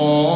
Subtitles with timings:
[0.00, 0.32] آمين.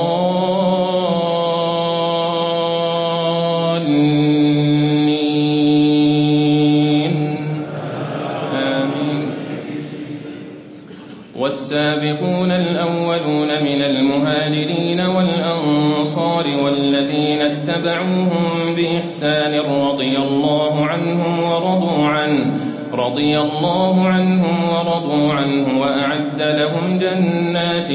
[11.36, 22.56] والسابقون الأولون من المهاجرين والأنصار والذين اتبعوهم بإحسان رضي الله عنهم ورضوا عنه
[22.92, 27.88] رضي الله عنهم ورضوا عنه وأعد لهم جنات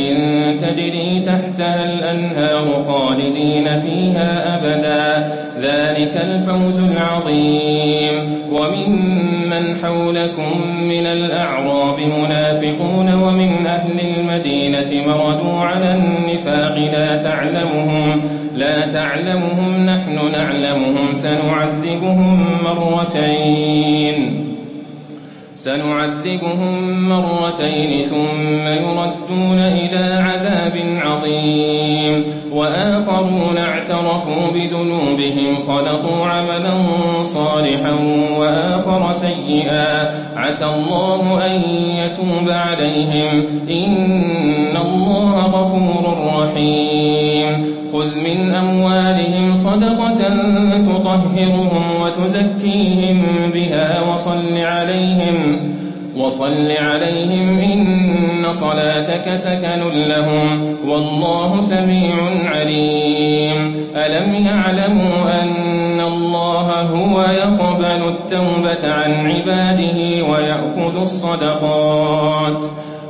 [0.62, 1.20] تجري
[1.62, 5.32] تحتها الأنهار خالدين فيها أبدا.
[5.62, 8.36] ذلك الفوز العظيم.
[8.52, 18.22] وممن حولكم من الأعراب منافقون ومن أهل المدينة مردوا على النفاق لا تعلمهم
[18.56, 21.14] لا تعلمهم نحن نعلمهم.
[21.14, 24.51] سنعذبهم مرتين.
[25.64, 26.74] سنعذبهم
[27.10, 32.41] مرتين ثم يردون إلى عذاب عظيم.
[32.54, 36.74] وآخرون اعترفوا بذنوبهم خلقوا عملا
[37.24, 37.92] صالحا
[38.38, 40.12] وآخر سيئا.
[40.36, 43.46] عسى الله أن يتوب عليهم.
[43.70, 47.66] إن الله غفور رحيم.
[47.94, 50.30] خذ من أموالهم صدقة
[50.86, 53.24] تطهرهم وتزكيهم
[53.54, 55.72] بها وصل عليهم.
[56.18, 63.74] وصل عليهم إن صلاتك سكن لهم والله سميع عليم.
[63.96, 72.66] ألم يعلموا أن الله هو يقبل التوبة عن عباده ويأخذ الصدقات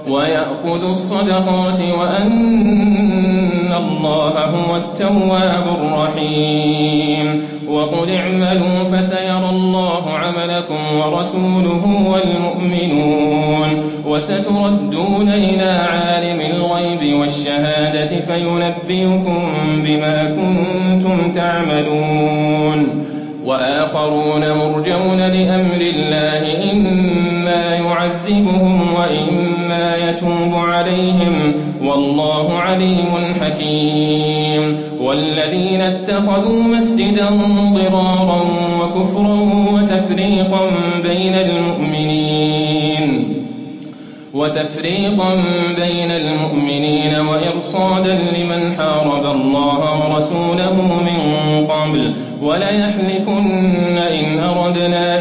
[0.09, 7.43] ويأخذ الصدقات وأن الله هو التواب الرحيم.
[7.69, 13.69] وقل اعملوا فسيرى الله عملكم ورسوله والمؤمنون.
[14.07, 19.43] وستردون إلى عالم الغيب والشهادة فينبئكم
[19.85, 23.05] بما كنتم تعملون.
[23.45, 29.60] وآخرون مرجون لأمر الله إما يعذبهم وإما
[30.09, 37.29] يتوب عليهم والله عليم حكيم والذين اتخذوا مسجدا
[37.73, 38.41] ضرارا
[38.81, 39.39] وكفرا
[39.73, 40.61] وتفريقا
[41.03, 43.33] بين المؤمنين
[44.33, 45.35] وتفريقا
[45.77, 55.20] بين المؤمنين وإرصادا لمن حارب الله ورسوله من قبل وليحلفن إن أردنا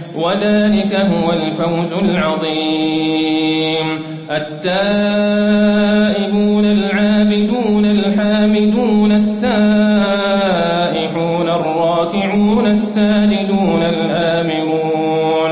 [0.15, 3.99] وذلك هو الفوز العظيم.
[4.31, 15.51] التائبون العابدون الحامدون السائحون الراكعون الساجدون الآمرون.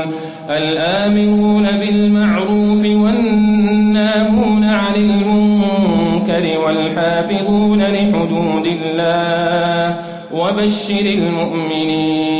[0.50, 9.96] الآمرون بالمعروف والناهون عن المنكر والحافظون لحدود الله.
[10.32, 12.39] وبشر المؤمنين.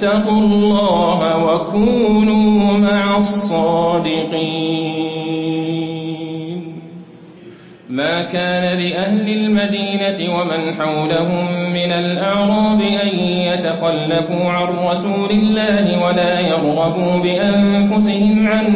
[0.00, 4.40] اتقوا الله وكونوا مع الصادقين.
[7.90, 17.18] ما كان لأهل المدينة ومن حولهم من الأعراب أن يتخلفوا عن رسول الله ولا يرغبوا
[17.22, 18.66] بأنفسهم عن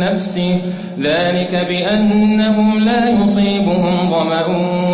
[0.00, 0.58] نفسه.
[1.00, 4.46] ذلك بأنهم لا يصيبهم ظمأ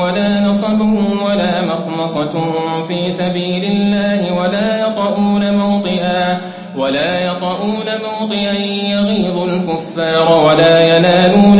[0.02, 0.80] ولا نصب
[1.26, 2.52] ولا مخمصة
[2.88, 6.38] في سبيل الله ولا يطؤون موطئا
[6.78, 8.52] ولا يطؤون موطئا
[8.94, 11.59] يغيظ الكفار ولا ينالون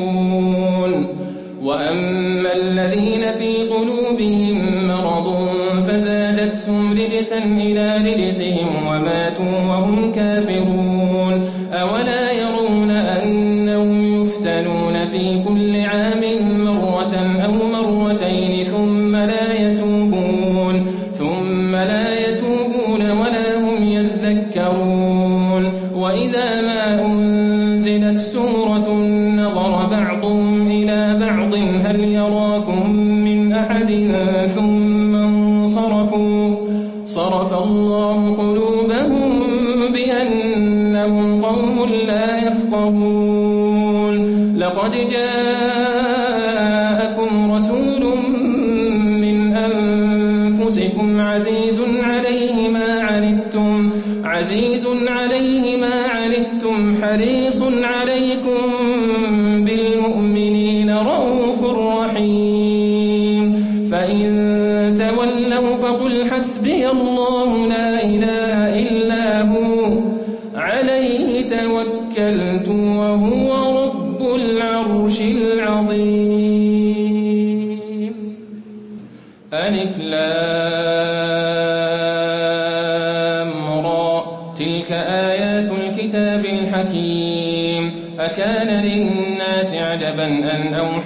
[42.47, 44.17] يفقهون.
[44.57, 46.20] لقد جاءكم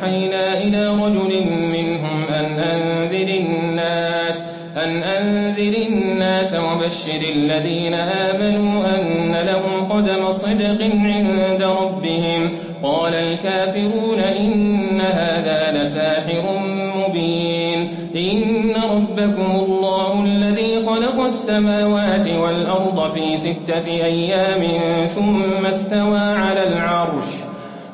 [0.05, 4.41] أوحينا إلى رجل منهم أن أنذر الناس
[4.77, 12.49] أن أنذر الناس وبشر الذين آمنوا أن لهم قدم صدق عند ربهم.
[12.83, 16.43] قال الكافرون إن هذا لساحر
[16.95, 17.89] مبين.
[18.15, 24.67] إن ربكم الله الذي خلق السماوات والأرض في ستة أيام
[25.07, 27.34] ثم استوى على العرش.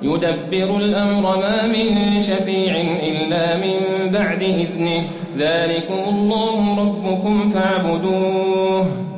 [0.01, 5.03] يدبر الأمر ما من شفيع إلا من بعد إذنه.
[5.37, 9.10] ذلكم الله ربكم فاعبدوه.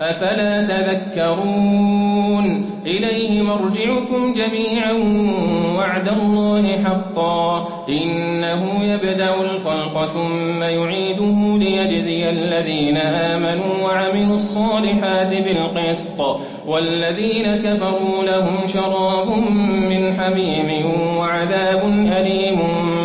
[0.00, 4.92] أفلا تذكرون؟ إليه مرجعكم جميعا
[5.76, 7.68] وعد الله حقا.
[7.88, 16.40] إنه يبدأ الخلق ثم يعيده ليجزي الذين آمنوا وعملوا الصالحات بالقسط.
[16.66, 19.28] والذين كفروا لهم شراب
[19.90, 21.84] من حميم وعذاب
[22.16, 22.58] أليم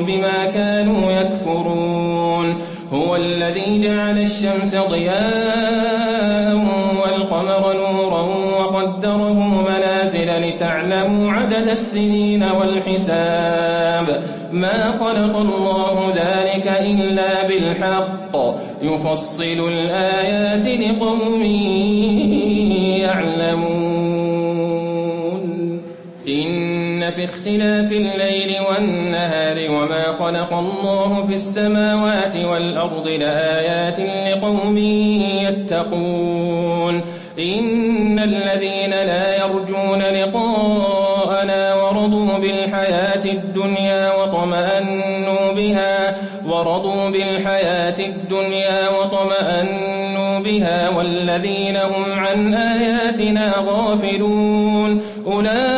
[0.08, 2.56] بما كانوا يكفرون.
[2.94, 6.05] هو الذي جعل الشمس ضياء
[7.32, 8.22] والقمر نورا
[8.60, 9.34] وقدره
[9.70, 14.24] منازل لتعلموا عدد السنين والحساب.
[14.52, 18.38] ما خلق الله ذلك إلا بالحق.
[18.82, 21.42] يفصل الآيات لقوم
[23.02, 23.86] يعلمون.
[26.28, 34.78] إن في اختلاف الليل والنهار وما خلق الله في السماوات والأرض لآيات لقوم
[35.48, 37.02] يتقون.
[37.40, 46.16] إن الذين لا يرجون لقاءنا ورضوا بالحياة الدنيا وطمأنوا بها
[46.48, 55.02] ورضوا بالحياة الدنيا وطمأنوا بها والذين هم عن آياتنا غافلون.
[55.28, 55.75] أولئك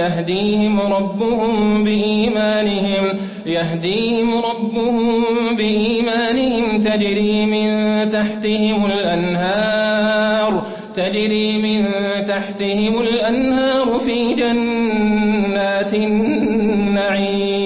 [0.00, 3.04] يهديهم ربهم بإيمانهم
[3.46, 5.24] يهديهم ربهم
[5.56, 6.80] بإيمانهم.
[6.80, 7.68] تجري من
[8.10, 10.52] تحتهم الأنهار
[10.94, 11.78] تجري من
[12.24, 17.60] تحتهم الأنهار في جنات النعيم.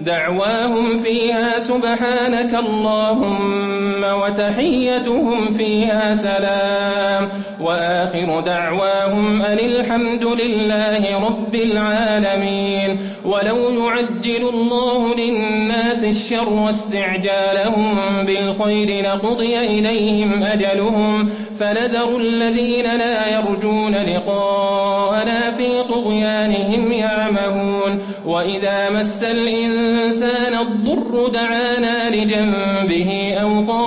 [0.00, 3.75] دعواهم فيها سبحانك اللهم
[4.14, 7.28] وتحيتهم فيها سلام.
[7.60, 12.98] وآخر دعواهم أن الحمد لله رب العالمين.
[13.24, 17.96] ولو يعجل الله للناس الشر واستعجالهم
[18.26, 21.30] بالخير لقضي إليهم أجلهم.
[21.60, 28.00] فنذر الذين لا يرجون لقاءنا في طغيانهم يعمهون.
[28.26, 33.48] وإذا مس الإنسان الضر دعانا لجنبه أو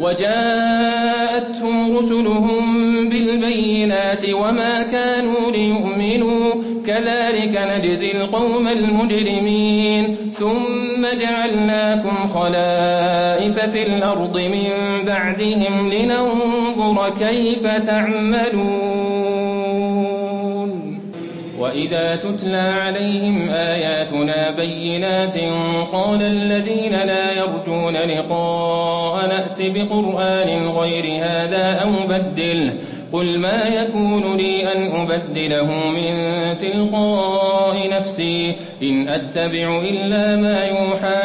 [0.00, 2.62] وجاءتهم رسلهم
[3.08, 6.54] بالبينات وما كانوا ليؤمنوا.
[6.86, 10.16] كذلك نجزي القوم المجرمين.
[10.32, 14.70] ثم جعلناكم خلائف في الأرض من
[15.06, 18.87] بعدهم لننظر كيف تعملون.
[21.58, 25.34] وإذا تتلى عليهم آياتنا بينات
[25.92, 32.72] قال الذين لا يرجون لقاء نأت بقرآن غير هذا أو بدله
[33.12, 36.14] قل ما يكون لي أن أبدله من
[36.58, 40.77] تلقاء نفسي إن أتبع إلا ما يوحى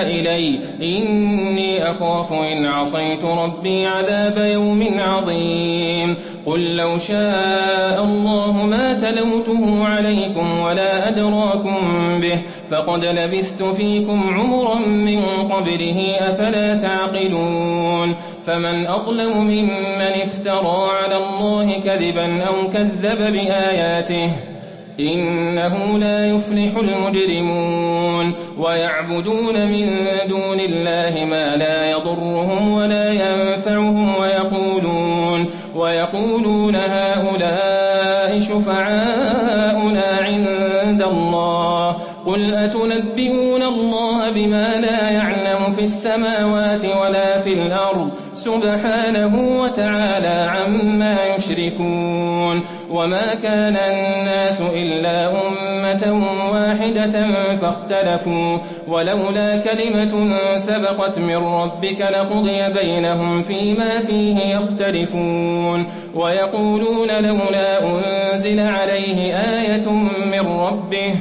[0.06, 0.60] إلي.
[0.82, 6.16] إني أخاف إن عصيت ربي عذاب يوم عظيم.
[6.46, 11.78] قل لو شاء الله ما تلوته عليكم ولا أدراكم
[12.22, 12.42] به
[12.72, 18.16] فقد لبثت فيكم عمرا من قبله أفلا تعقلون.
[18.46, 24.53] فمن أظلم ممن افترى على الله كذبا أو كذب بآياته
[25.00, 29.90] إنه لا يفلح المجرمون ويعبدون من
[30.30, 35.46] دون الله ما لا يضرهم ولا ينفعهم ويقولون
[35.76, 41.96] ويقولون هؤلاء شفعاؤنا عند الله
[42.26, 48.12] قل أتنبئون الله بما لا يعلم في السماوات ولا في الأرض
[48.44, 56.04] سبحانه وتعالى عما يشركون وما كان الناس إلا أمة
[56.52, 57.16] واحدة
[57.56, 58.58] فاختلفوا
[58.88, 65.86] ولولا كلمة سبقت من ربك لقضي بينهم فيما فيه يختلفون
[66.16, 69.90] ويقولون لولا أنزل عليه آية
[70.32, 71.16] من ربه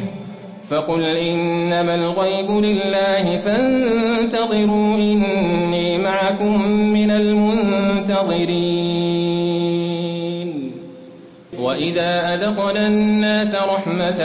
[0.71, 5.72] فقل إنما الغيب لله فانتظروا إني
[6.13, 8.13] معكم من المنتظرين.
[11.59, 14.21] وإذا أذقنا الناس رحمة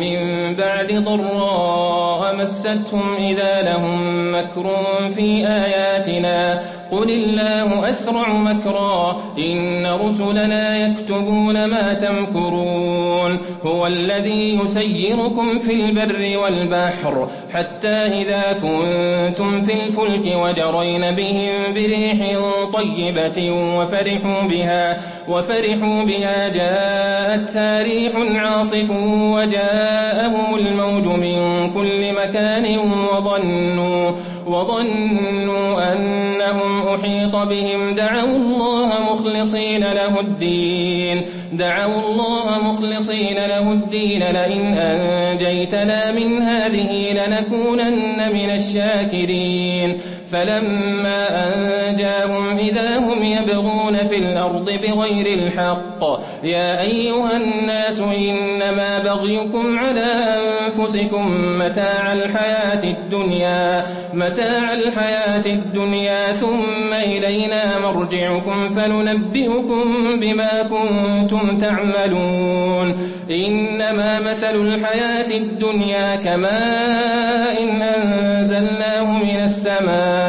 [0.00, 0.18] من
[0.54, 3.98] بعد ضراء مستهم إذا لهم
[4.34, 6.62] مكر في آياتنا.
[6.90, 9.22] قل الله أسرع مكرا.
[9.38, 13.38] إن رسلنا يكتبون ما تمكرون.
[13.62, 22.38] هو الذي يسيركم في البر والبحر حتى إذا كنتم في الفلك وجرين بهم بريح
[22.72, 26.48] طيبة وفرحوا بها وفرحوا بها.
[26.48, 28.90] جاءتها ريح عاصف
[29.34, 34.12] وجاءهم الموج من كل مكان وظنوا
[34.46, 37.94] وظنوا أنهم أحيط بهم.
[37.94, 41.22] دعوا الله مخلصين له الدين.
[41.52, 44.22] دعوا الله مخلصين له الدين.
[44.22, 50.00] لئن أنجيتنا من هذه لنكونن من الشاكرين.
[50.32, 56.04] فلما أنجاهم إذا هم يبغون في الأرض بغير الحق
[56.44, 60.06] يا أيها الناس إنما بغيكم على
[60.66, 61.24] أنفسكم
[61.58, 69.84] متاع الحياة الدنيا متاع الحياة الدنيا ثم إلينا مرجعكم فننبئكم
[70.20, 72.94] بما كنتم تعملون.
[73.30, 80.25] إنما مثل الحياة الدنيا كماء إن أنزلناه من السماء.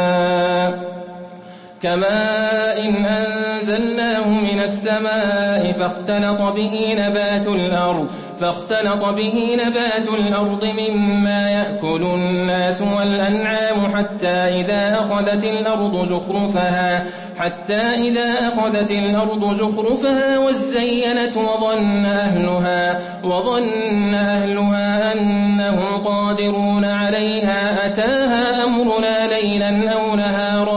[1.81, 8.07] كماء إن أنزلناه من السماء فاختلط به نبات الأرض
[8.39, 17.05] فاختلط به نبات الأرض مما يأكل الناس والأنعام حتى إذا أخذت الأرض زخرفها
[17.39, 29.27] حتى إذا أخذت الأرض زخرفها وزينت وظن أهلها وظن أهلها أنهم قادرون عليها أتاها أمرنا
[29.27, 30.76] ليلا أو نهارا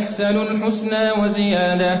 [0.00, 2.00] أحسنوا الحسنى وزيادة.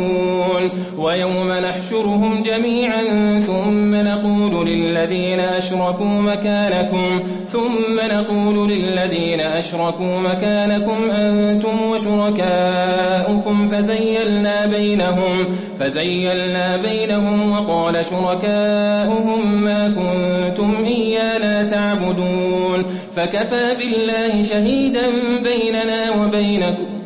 [0.97, 3.03] ويوم نحشرهم جميعا
[3.39, 15.45] ثم نقول للذين أشركوا مكانكم ثم نقول للذين أشركوا مكانكم أنتم وشركاؤكم فزيلنا بينهم
[15.79, 22.83] فزيلنا بينهم وقال شركاؤهم ما كنتم إيانا تعبدون
[23.15, 25.07] فكفى بالله شهيدا
[25.43, 27.00] بيننا وبينكم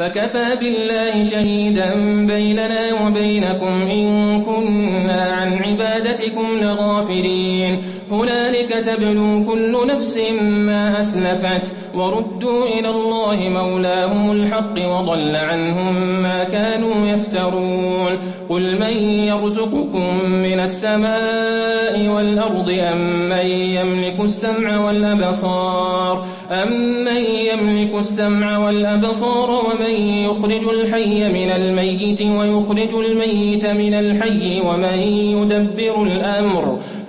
[0.00, 1.94] فكفى بالله شهيدا
[2.26, 7.82] بيننا وبينكم إن كنا عن عبادتكم لغافلين.
[8.10, 17.06] هنالك تبلو كل نفس ما أسلفت وردوا إلى الله مولاهم الحق وضل عنهم ما كانوا
[17.06, 18.18] يفترون
[18.48, 26.72] قل من يرزقكم من السماء والأرض أم من يملك السمع والأبصار أم
[27.04, 34.98] من يملك السمع والأبصار ومن يخرج الحي من الميت ويخرج الميت من الحي ومن
[35.38, 36.78] يدبر الأمر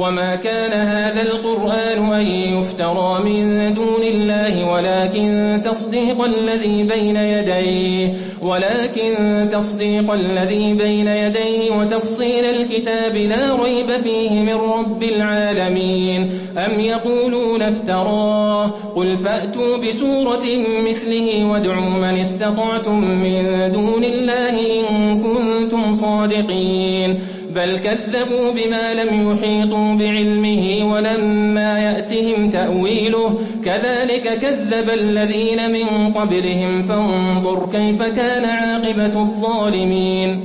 [0.00, 9.48] وما كان هذا القرآن أن يفترى من دون الله ولكن تصديق الذي بين يديه ولكن
[9.52, 16.30] تصديق الذي بين يديه وتفصيل الكتاب لا ريب فيه من رب العالمين.
[16.58, 20.46] أم يقولون افتراه؟ قل فأتوا بسورة
[20.88, 27.20] مثله وادعوا من استطعتم من دون الله إن كنتم صادقين.
[27.54, 33.38] بل كذبوا بما لم يحيطوا بعلمه ولما يأتهم تأويله.
[33.64, 40.44] كذلك كذب الذين من قبلهم فانظر كيف كان عاقبة الظالمين.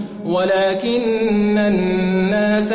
[0.25, 2.71] ولكن الناس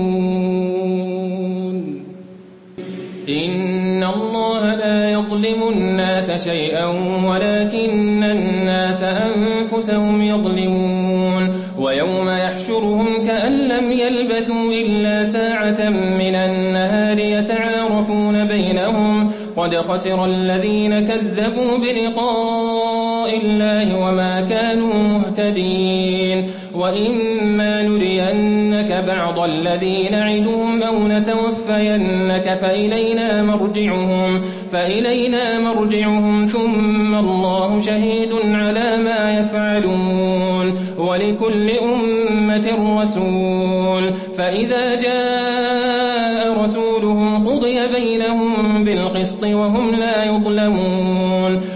[3.29, 6.87] إن الله لا يظلم الناس شيئا
[7.29, 11.51] ولكن الناس أنفسهم يظلمون.
[11.79, 19.31] ويوم يحشرهم كأن لم يلبثوا إلا ساعة من النهار يتعارفون بينهم.
[19.57, 22.90] قد خسر الذين كذبوا بلقاء
[23.35, 34.41] الله وما كانوا مهتدين وإما نرينك بعض الذي نعدهم أو نتوفينك فإلينا مرجعهم
[34.73, 47.87] فإلينا مرجعهم ثم الله شهيد على ما يفعلون ولكل أمة رسول فإذا جاء رسولهم قضي
[47.87, 51.30] بينهم بالقسط وهم لا يظلمون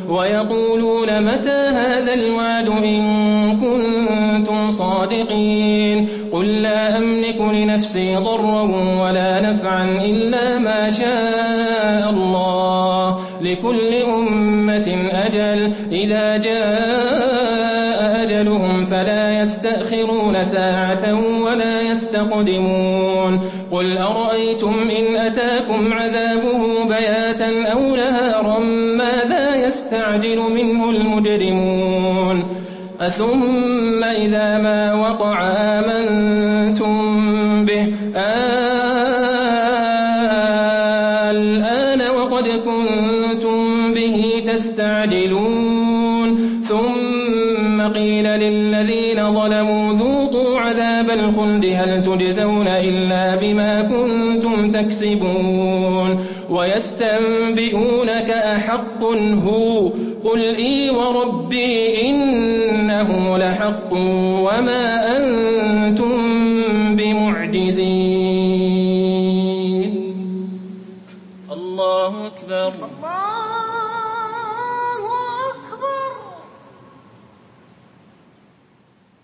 [0.08, 3.02] ويقولون متى هذا الوعد إن
[3.60, 8.62] كنتم صادقين؟ قل لا أملك لنفسي ضرا
[9.02, 13.18] ولا نفعا إلا ما شاء الله.
[13.42, 21.04] لكل أمة أجل إذا جاء أجلهم فلا يستأخرون ساعة
[21.44, 23.40] ولا يستقدمون.
[23.72, 26.53] قل أرأيتم إن أتاكم عذابه
[30.14, 32.44] يستعجل منه المجرمون.
[33.00, 36.94] أثم إذا ما وقع آمنتم
[37.64, 37.94] به.
[41.30, 43.58] الآن وقد كنتم
[43.94, 46.28] به تستعجلون.
[46.62, 51.64] ثم قيل للذين ظلموا ذوقوا عذاب الخلد.
[51.64, 59.04] هل تجزون إلا بما كنتم تكسبون؟ ويستنبئونك أحق
[59.46, 59.90] هو
[60.24, 64.93] قل إي وربي إنه لحق وما